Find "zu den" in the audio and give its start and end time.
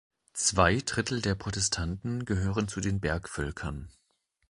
2.67-2.99